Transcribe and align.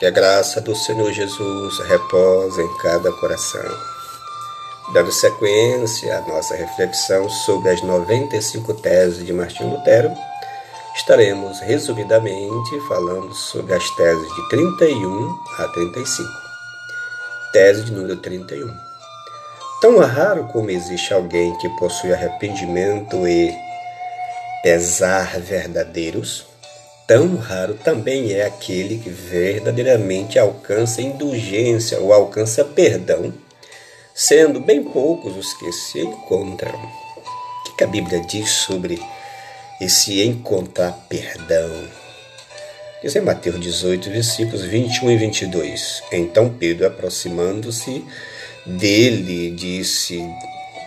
Que 0.00 0.06
a 0.06 0.10
graça 0.10 0.62
do 0.62 0.74
Senhor 0.74 1.12
Jesus 1.12 1.78
repose 1.80 2.62
em 2.62 2.76
cada 2.78 3.12
coração. 3.12 3.70
Dando 4.94 5.12
sequência 5.12 6.16
à 6.16 6.22
nossa 6.22 6.56
reflexão 6.56 7.28
sobre 7.28 7.68
as 7.68 7.82
95 7.82 8.72
teses 8.80 9.26
de 9.26 9.30
Martinho 9.30 9.76
Lutero, 9.76 10.10
estaremos 10.96 11.60
resumidamente 11.60 12.80
falando 12.88 13.34
sobre 13.34 13.74
as 13.74 13.90
teses 13.90 14.26
de 14.34 14.48
31 14.48 15.38
a 15.58 15.68
35. 15.68 16.28
Tese 17.52 17.84
de 17.84 17.92
número 17.92 18.16
31. 18.16 18.74
Tão 19.82 19.98
raro 19.98 20.44
como 20.44 20.70
existe 20.70 21.12
alguém 21.12 21.54
que 21.58 21.68
possui 21.78 22.14
arrependimento 22.14 23.28
e 23.28 23.54
pesar 24.62 25.38
verdadeiros, 25.38 26.46
tão 27.10 27.34
raro 27.34 27.74
também 27.74 28.34
é 28.34 28.46
aquele 28.46 28.96
que 28.96 29.10
verdadeiramente 29.10 30.38
alcança 30.38 31.02
indulgência 31.02 31.98
ou 31.98 32.12
alcança 32.12 32.64
perdão, 32.64 33.34
sendo 34.14 34.60
bem 34.60 34.84
poucos 34.84 35.36
os 35.36 35.52
que 35.54 35.72
se 35.72 35.98
encontram. 35.98 36.72
O 37.66 37.76
que 37.76 37.82
a 37.82 37.88
Bíblia 37.88 38.20
diz 38.20 38.48
sobre 38.48 39.02
esse 39.80 40.22
encontrar 40.22 40.92
perdão? 41.08 41.68
Diz 43.02 43.16
em 43.16 43.22
Mateus 43.22 43.58
18, 43.58 44.08
versículos 44.08 44.62
21 44.62 45.10
e 45.10 45.16
22. 45.16 46.04
Então 46.12 46.48
Pedro, 46.48 46.86
aproximando-se 46.86 48.04
dele, 48.64 49.50
disse, 49.50 50.24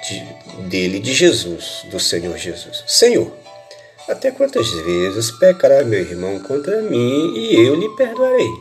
de, 0.08 0.70
dele, 0.70 1.02
de 1.02 1.14
Jesus, 1.14 1.82
do 1.92 2.00
Senhor 2.00 2.38
Jesus: 2.38 2.82
Senhor, 2.88 3.43
até 4.08 4.32
quantas 4.32 4.70
vezes 4.70 5.32
pecará 5.32 5.84
meu 5.84 6.00
irmão 6.00 6.40
contra 6.40 6.82
mim 6.82 7.34
e 7.36 7.56
eu 7.56 7.76
lhe 7.76 7.88
perdoarei? 7.96 8.52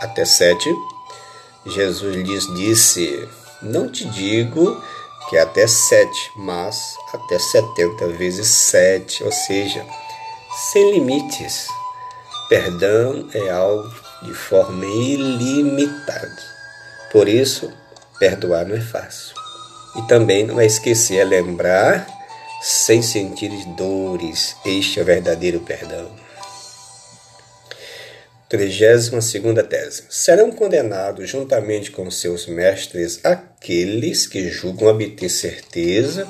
Até 0.00 0.24
sete. 0.24 0.74
Jesus 1.66 2.16
lhes 2.16 2.46
disse: 2.54 3.28
Não 3.62 3.90
te 3.90 4.06
digo 4.06 4.82
que 5.28 5.36
até 5.36 5.66
sete, 5.66 6.32
mas 6.36 6.96
até 7.12 7.38
setenta 7.38 8.08
vezes 8.08 8.46
sete, 8.46 9.22
ou 9.22 9.32
seja, 9.32 9.84
sem 10.72 10.92
limites. 10.92 11.68
Perdão 12.48 13.28
é 13.34 13.50
algo 13.50 13.90
de 14.22 14.32
forma 14.32 14.84
ilimitada. 14.84 16.36
Por 17.12 17.28
isso, 17.28 17.70
perdoar 18.18 18.66
não 18.66 18.76
é 18.76 18.80
fácil. 18.80 19.34
E 19.96 20.02
também 20.02 20.44
não 20.44 20.60
é 20.60 20.66
esquecer, 20.66 21.18
é 21.18 21.24
lembrar 21.24 22.06
sem 22.66 23.02
sentir 23.02 23.50
dores. 23.76 24.56
Este 24.64 24.98
é 24.98 25.02
o 25.02 25.04
verdadeiro 25.04 25.60
perdão. 25.60 26.10
32 28.48 29.10
tese. 29.68 30.04
Serão 30.08 30.50
condenados 30.50 31.28
juntamente 31.28 31.90
com 31.90 32.10
seus 32.10 32.46
mestres 32.46 33.20
aqueles 33.22 34.26
que 34.26 34.48
julgam 34.48 34.88
obter 34.88 35.28
certeza 35.28 36.26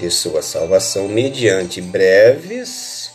de 0.00 0.10
sua 0.10 0.42
salvação 0.42 1.06
mediante 1.06 1.80
breves 1.80 3.10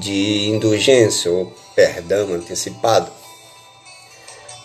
de 0.00 0.48
indulgência 0.48 1.30
ou 1.30 1.54
perdão 1.76 2.34
antecipado. 2.34 3.12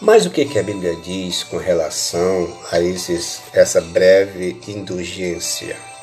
Mas 0.02 0.26
o 0.26 0.32
que, 0.32 0.58
a 0.58 0.64
Bíblia 0.64 0.96
diz 1.04 1.44
com 1.44 1.58
relação 1.58 2.52
a 2.72 2.82
esses, 2.82 3.42
essa 3.54 3.80
breve 3.80 4.60
indulgência? 4.68 5.95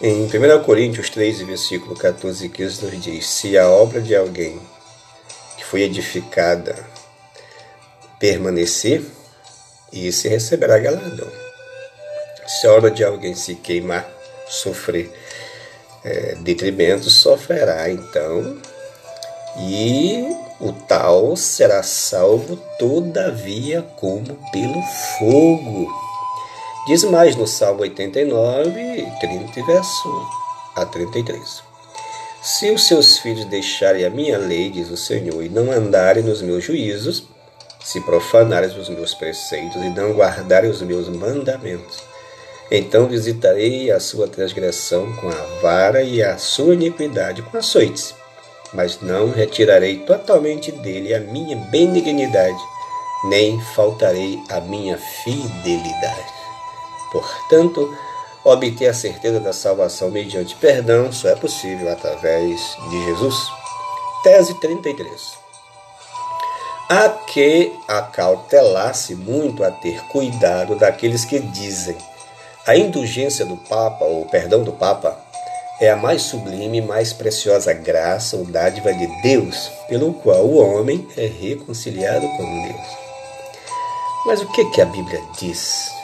Em 0.00 0.26
1 0.26 0.62
Coríntios 0.62 1.10
3, 1.10 1.40
versículo 1.40 1.96
14 1.96 2.46
e 2.46 2.48
15, 2.48 2.84
nos 2.84 3.02
diz: 3.02 3.26
Se 3.26 3.58
a 3.58 3.68
obra 3.68 4.00
de 4.00 4.14
alguém 4.14 4.60
que 5.56 5.64
foi 5.64 5.82
edificada 5.82 6.86
permanecer, 8.16 9.02
esse 9.92 10.28
receberá 10.28 10.78
galardão. 10.78 11.26
Se 12.46 12.68
a 12.68 12.74
obra 12.74 12.92
de 12.92 13.02
alguém 13.02 13.34
se 13.34 13.56
queimar, 13.56 14.08
sofrer 14.46 15.10
é, 16.04 16.36
detrimento, 16.36 17.10
sofrerá 17.10 17.90
então, 17.90 18.56
e 19.58 20.28
o 20.60 20.72
tal 20.72 21.34
será 21.34 21.82
salvo, 21.82 22.54
todavia, 22.78 23.82
como 23.96 24.38
pelo 24.52 24.82
fogo. 25.18 26.07
Diz 26.86 27.04
mais 27.04 27.36
no 27.36 27.46
Salmo 27.46 27.82
89, 27.82 29.06
30, 29.20 29.66
verso 29.66 30.28
a 30.74 30.86
33. 30.86 31.62
Se 32.42 32.70
os 32.70 32.86
seus 32.86 33.18
filhos 33.18 33.44
deixarem 33.44 34.04
a 34.04 34.10
minha 34.10 34.38
lei, 34.38 34.70
diz 34.70 34.90
o 34.90 34.96
Senhor, 34.96 35.42
e 35.42 35.48
não 35.48 35.70
andarem 35.70 36.22
nos 36.22 36.40
meus 36.40 36.64
juízos, 36.64 37.24
se 37.84 38.00
profanarem 38.00 38.70
os 38.78 38.88
meus 38.88 39.14
preceitos 39.14 39.82
e 39.82 39.88
não 39.90 40.12
guardarem 40.12 40.70
os 40.70 40.80
meus 40.82 41.08
mandamentos, 41.08 41.98
então 42.70 43.06
visitarei 43.06 43.90
a 43.90 43.98
sua 43.98 44.28
transgressão 44.28 45.10
com 45.16 45.28
a 45.28 45.60
vara 45.62 46.02
e 46.02 46.22
a 46.22 46.36
sua 46.38 46.74
iniquidade 46.74 47.42
com 47.42 47.58
açoites, 47.58 48.14
mas 48.72 49.00
não 49.00 49.30
retirarei 49.30 49.98
totalmente 50.00 50.70
dele 50.70 51.14
a 51.14 51.20
minha 51.20 51.56
benignidade, 51.56 52.58
nem 53.24 53.60
faltarei 53.74 54.38
a 54.50 54.60
minha 54.60 54.98
fidelidade. 54.98 56.38
Portanto, 57.10 57.96
obter 58.44 58.88
a 58.88 58.94
certeza 58.94 59.40
da 59.40 59.52
salvação 59.52 60.10
mediante 60.10 60.54
perdão 60.56 61.12
só 61.12 61.28
é 61.28 61.36
possível 61.36 61.90
através 61.90 62.76
de 62.90 63.04
Jesus. 63.04 63.36
Tese 64.22 64.54
33. 64.54 65.38
Há 66.88 67.08
que 67.10 67.72
acautelar-se 67.86 69.14
muito 69.14 69.62
a 69.62 69.70
ter 69.70 70.02
cuidado 70.04 70.74
daqueles 70.74 71.24
que 71.24 71.38
dizem 71.38 71.96
a 72.66 72.76
indulgência 72.76 73.46
do 73.46 73.56
Papa, 73.56 74.04
ou 74.04 74.26
perdão 74.26 74.62
do 74.62 74.72
Papa, 74.72 75.18
é 75.80 75.90
a 75.90 75.96
mais 75.96 76.22
sublime 76.22 76.78
e 76.78 76.82
mais 76.82 77.12
preciosa 77.12 77.72
graça 77.72 78.36
ou 78.36 78.44
dádiva 78.44 78.92
de 78.92 79.06
Deus, 79.22 79.70
pelo 79.88 80.12
qual 80.14 80.44
o 80.44 80.56
homem 80.56 81.06
é 81.16 81.26
reconciliado 81.26 82.26
com 82.26 82.62
Deus. 82.62 82.86
Mas 84.26 84.42
o 84.42 84.48
que, 84.52 84.64
que 84.70 84.80
a 84.80 84.86
Bíblia 84.86 85.22
diz 85.38 85.97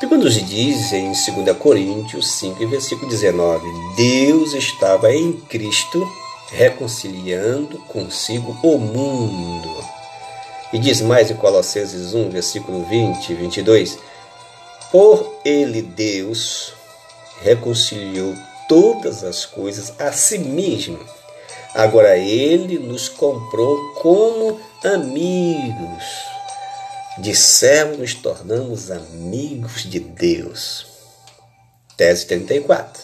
Bíblia 0.00 0.18
nos 0.18 0.34
diz 0.34 0.92
em 0.92 1.10
2 1.10 1.58
Coríntios 1.58 2.28
5, 2.34 2.68
versículo 2.68 3.10
19: 3.10 3.66
Deus 3.96 4.54
estava 4.54 5.12
em 5.12 5.32
Cristo 5.32 6.08
reconciliando 6.52 7.78
consigo 7.78 8.56
o 8.62 8.78
mundo. 8.78 9.84
E 10.72 10.78
diz 10.78 11.00
mais 11.00 11.32
em 11.32 11.34
Colossenses 11.34 12.14
1, 12.14 12.30
versículo 12.30 12.84
20 12.84 13.28
e 13.28 13.34
22: 13.34 13.98
Por 14.92 15.40
ele, 15.44 15.82
Deus, 15.82 16.72
reconciliou 17.42 18.36
todas 18.68 19.24
as 19.24 19.44
coisas 19.44 19.92
a 19.98 20.12
si 20.12 20.38
mesmo. 20.38 21.00
Agora 21.74 22.16
ele 22.16 22.78
nos 22.78 23.08
comprou 23.08 23.94
como 23.94 24.60
amigos 24.84 26.37
de 27.20 27.32
nos 27.98 28.14
tornamos 28.14 28.92
amigos 28.92 29.82
de 29.82 29.98
Deus. 29.98 30.86
Tese 31.96 32.26
34. 32.26 33.02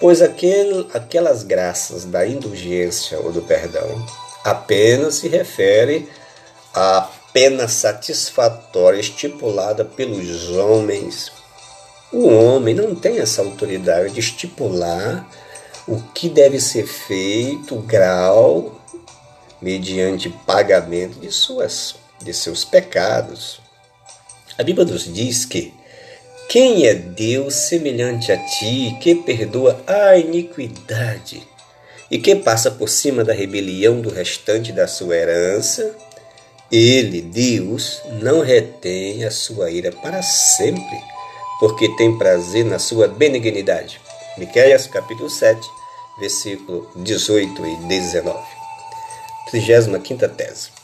Pois 0.00 0.22
aquele, 0.22 0.88
aquelas 0.94 1.42
graças 1.42 2.04
da 2.04 2.24
indulgência 2.24 3.18
ou 3.18 3.32
do 3.32 3.42
perdão 3.42 4.06
apenas 4.44 5.16
se 5.16 5.28
refere 5.28 6.08
à 6.72 7.10
pena 7.32 7.66
satisfatória 7.66 9.00
estipulada 9.00 9.84
pelos 9.84 10.48
homens. 10.50 11.32
O 12.12 12.28
homem 12.28 12.74
não 12.74 12.94
tem 12.94 13.18
essa 13.18 13.42
autoridade 13.42 14.14
de 14.14 14.20
estipular 14.20 15.28
o 15.86 16.00
que 16.14 16.28
deve 16.28 16.60
ser 16.60 16.86
feito, 16.86 17.74
o 17.74 17.82
grau, 17.82 18.80
mediante 19.60 20.28
pagamento 20.46 21.18
de 21.18 21.32
suas 21.32 21.96
de 22.22 22.32
seus 22.32 22.64
pecados. 22.64 23.60
A 24.58 24.62
Bíblia 24.62 24.84
nos 24.86 25.12
diz 25.12 25.44
que 25.44 25.72
quem 26.48 26.84
é 26.84 26.94
Deus 26.94 27.54
semelhante 27.54 28.32
a 28.32 28.36
ti, 28.36 28.96
que 29.00 29.14
perdoa 29.14 29.80
a 29.86 30.16
iniquidade 30.16 31.46
e 32.10 32.18
que 32.18 32.34
passa 32.34 32.70
por 32.70 32.88
cima 32.88 33.22
da 33.22 33.32
rebelião 33.32 34.00
do 34.00 34.10
restante 34.10 34.72
da 34.72 34.88
sua 34.88 35.16
herança? 35.16 35.94
Ele, 36.70 37.20
Deus, 37.20 38.02
não 38.20 38.40
retém 38.40 39.24
a 39.24 39.30
sua 39.30 39.70
ira 39.70 39.92
para 39.92 40.22
sempre, 40.22 41.00
porque 41.58 41.88
tem 41.96 42.18
prazer 42.18 42.64
na 42.64 42.78
sua 42.78 43.08
benignidade. 43.08 44.00
Miqueias 44.36 44.86
capítulo 44.86 45.30
7, 45.30 45.60
versículo 46.18 46.90
18 46.96 47.66
e 47.66 47.76
19. 47.86 48.38
35 49.50 50.28
tese. 50.28 50.79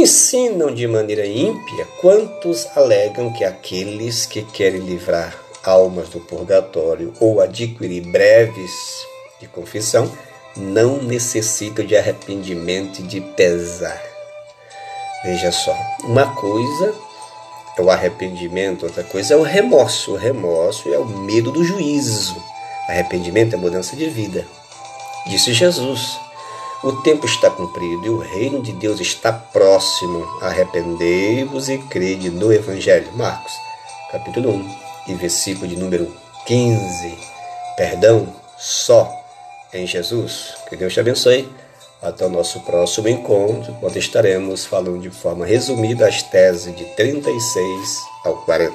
Ensinam 0.00 0.72
de 0.72 0.86
maneira 0.86 1.26
ímpia 1.26 1.86
quantos 2.00 2.66
alegam 2.74 3.30
que 3.30 3.44
aqueles 3.44 4.24
que 4.24 4.42
querem 4.42 4.80
livrar 4.80 5.36
almas 5.62 6.08
do 6.08 6.18
purgatório 6.20 7.12
ou 7.20 7.38
adquirir 7.38 8.10
breves 8.10 8.72
de 9.38 9.46
confissão 9.46 10.10
não 10.56 11.02
necessitam 11.02 11.84
de 11.84 11.98
arrependimento 11.98 13.00
e 13.00 13.02
de 13.02 13.20
pesar. 13.20 14.02
Veja 15.22 15.52
só, 15.52 15.76
uma 16.04 16.34
coisa 16.34 16.94
é 17.76 17.82
o 17.82 17.90
arrependimento, 17.90 18.86
outra 18.86 19.04
coisa 19.04 19.34
é 19.34 19.36
o 19.36 19.42
remorso. 19.42 20.12
O 20.12 20.16
remorso 20.16 20.90
é 20.94 20.98
o 20.98 21.04
medo 21.04 21.52
do 21.52 21.62
juízo. 21.62 22.42
Arrependimento 22.88 23.52
é 23.52 23.58
mudança 23.58 23.94
de 23.94 24.08
vida. 24.08 24.46
Disse 25.26 25.52
Jesus. 25.52 26.29
O 26.82 26.92
tempo 26.92 27.26
está 27.26 27.50
cumprido 27.50 28.06
e 28.06 28.08
o 28.08 28.16
reino 28.16 28.62
de 28.62 28.72
Deus 28.72 29.00
está 29.00 29.30
próximo. 29.30 30.26
Arrependei-vos 30.40 31.68
e 31.68 31.76
crede 31.76 32.30
no 32.30 32.50
Evangelho. 32.50 33.12
Marcos, 33.12 33.52
capítulo 34.10 34.50
1 34.52 34.76
e 35.08 35.14
versículo 35.14 35.68
de 35.68 35.76
número 35.76 36.10
15. 36.46 37.18
Perdão 37.76 38.34
só 38.56 39.12
em 39.74 39.86
Jesus. 39.86 40.54
Que 40.70 40.76
Deus 40.76 40.94
te 40.94 41.00
abençoe. 41.00 41.52
Até 42.00 42.24
o 42.24 42.30
nosso 42.30 42.60
próximo 42.60 43.10
encontro, 43.10 43.74
quando 43.78 43.98
estaremos 43.98 44.64
falando 44.64 45.00
de 45.00 45.10
forma 45.10 45.44
resumida 45.44 46.08
as 46.08 46.22
teses 46.22 46.74
de 46.74 46.84
36 46.96 47.98
ao 48.24 48.36
40. 48.46 48.72